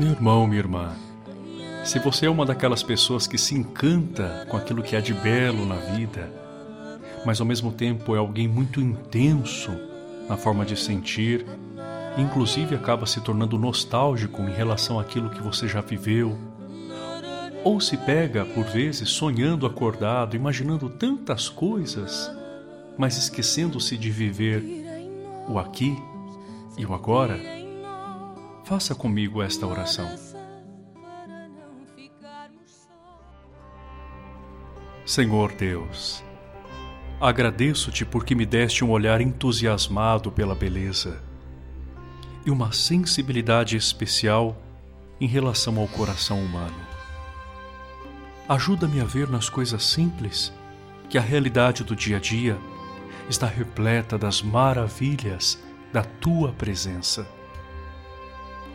Meu 0.00 0.12
irmão, 0.12 0.46
minha 0.46 0.60
irmã, 0.60 0.96
se 1.84 1.98
você 1.98 2.24
é 2.24 2.30
uma 2.30 2.46
daquelas 2.46 2.82
pessoas 2.82 3.26
que 3.26 3.36
se 3.36 3.54
encanta 3.54 4.46
com 4.48 4.56
aquilo 4.56 4.82
que 4.82 4.96
há 4.96 5.00
de 5.00 5.12
belo 5.12 5.66
na 5.66 5.74
vida, 5.74 6.32
mas 7.26 7.38
ao 7.38 7.46
mesmo 7.46 7.70
tempo 7.70 8.16
é 8.16 8.18
alguém 8.18 8.48
muito 8.48 8.80
intenso 8.80 9.70
na 10.26 10.38
forma 10.38 10.64
de 10.64 10.74
sentir, 10.74 11.44
inclusive 12.16 12.74
acaba 12.74 13.04
se 13.04 13.20
tornando 13.20 13.58
nostálgico 13.58 14.40
em 14.40 14.50
relação 14.50 14.98
àquilo 14.98 15.28
que 15.28 15.42
você 15.42 15.68
já 15.68 15.82
viveu, 15.82 16.34
ou 17.62 17.78
se 17.78 17.98
pega, 17.98 18.46
por 18.46 18.64
vezes, 18.64 19.10
sonhando 19.10 19.66
acordado, 19.66 20.34
imaginando 20.34 20.88
tantas 20.88 21.46
coisas, 21.46 22.32
mas 22.96 23.18
esquecendo-se 23.18 23.98
de 23.98 24.10
viver 24.10 24.64
o 25.46 25.58
aqui 25.58 25.94
e 26.78 26.86
o 26.86 26.94
agora, 26.94 27.59
faça 28.70 28.94
comigo 28.94 29.42
esta 29.42 29.66
oração. 29.66 30.08
Senhor 35.04 35.50
Deus, 35.50 36.22
agradeço-te 37.20 38.04
porque 38.04 38.32
me 38.32 38.46
deste 38.46 38.84
um 38.84 38.90
olhar 38.92 39.20
entusiasmado 39.20 40.30
pela 40.30 40.54
beleza 40.54 41.20
e 42.46 42.50
uma 42.52 42.70
sensibilidade 42.70 43.76
especial 43.76 44.56
em 45.20 45.26
relação 45.26 45.76
ao 45.80 45.88
coração 45.88 46.40
humano. 46.40 46.86
Ajuda-me 48.48 49.00
a 49.00 49.04
ver 49.04 49.28
nas 49.28 49.48
coisas 49.48 49.84
simples 49.84 50.52
que 51.08 51.18
a 51.18 51.20
realidade 51.20 51.82
do 51.82 51.96
dia 51.96 52.18
a 52.18 52.20
dia 52.20 52.56
está 53.28 53.48
repleta 53.48 54.16
das 54.16 54.40
maravilhas 54.40 55.60
da 55.92 56.04
tua 56.04 56.52
presença. 56.52 57.39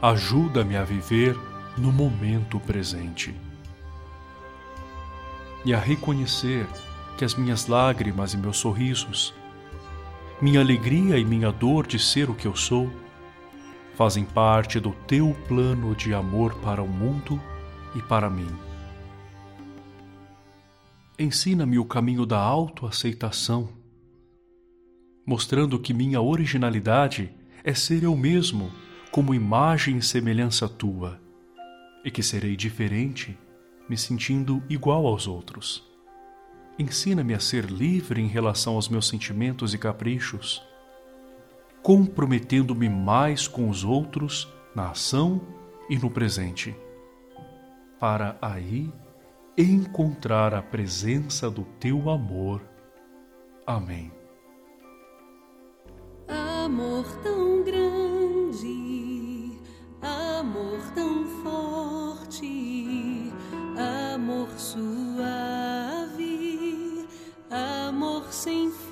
Ajuda-me 0.00 0.76
a 0.76 0.84
viver 0.84 1.36
no 1.76 1.90
momento 1.90 2.60
presente 2.60 3.34
e 5.64 5.74
a 5.74 5.78
reconhecer 5.78 6.68
que 7.16 7.24
as 7.24 7.34
minhas 7.34 7.66
lágrimas 7.66 8.32
e 8.32 8.36
meus 8.36 8.58
sorrisos, 8.58 9.34
minha 10.40 10.60
alegria 10.60 11.18
e 11.18 11.24
minha 11.24 11.50
dor 11.50 11.84
de 11.84 11.98
ser 11.98 12.30
o 12.30 12.34
que 12.34 12.46
eu 12.46 12.54
sou, 12.54 12.88
fazem 13.96 14.24
parte 14.24 14.78
do 14.78 14.92
teu 14.92 15.36
plano 15.48 15.96
de 15.96 16.14
amor 16.14 16.54
para 16.60 16.80
o 16.80 16.86
mundo 16.86 17.40
e 17.96 18.00
para 18.00 18.30
mim. 18.30 18.48
Ensina-me 21.18 21.76
o 21.76 21.84
caminho 21.84 22.24
da 22.24 22.38
autoaceitação, 22.38 23.68
mostrando 25.26 25.76
que 25.76 25.92
minha 25.92 26.20
originalidade 26.20 27.32
é 27.64 27.74
ser 27.74 28.04
eu 28.04 28.16
mesmo, 28.16 28.70
como 29.10 29.34
imagem 29.34 29.98
e 29.98 30.02
semelhança 30.02 30.68
tua, 30.68 31.20
e 32.04 32.10
que 32.10 32.22
serei 32.22 32.56
diferente 32.56 33.36
me 33.88 33.96
sentindo 33.96 34.62
igual 34.68 35.06
aos 35.06 35.26
outros. 35.26 35.86
Ensina-me 36.78 37.34
a 37.34 37.40
ser 37.40 37.64
livre 37.64 38.20
em 38.20 38.28
relação 38.28 38.74
aos 38.74 38.88
meus 38.88 39.08
sentimentos 39.08 39.74
e 39.74 39.78
caprichos, 39.78 40.62
comprometendo-me 41.82 42.88
mais 42.88 43.48
com 43.48 43.68
os 43.68 43.82
outros 43.82 44.52
na 44.74 44.90
ação 44.90 45.40
e 45.88 45.98
no 45.98 46.10
presente, 46.10 46.76
para 47.98 48.36
aí 48.40 48.92
encontrar 49.56 50.54
a 50.54 50.62
presença 50.62 51.50
do 51.50 51.64
teu 51.80 52.10
amor. 52.10 52.62
Amém. 53.66 54.12
Amor 56.28 57.04
tão 57.22 57.64
grande, 57.64 58.97
Forte 61.42 63.32
amor 63.78 64.48
suave, 64.58 66.36
amor 67.50 68.24
sem 68.32 68.70
fim. 68.70 68.87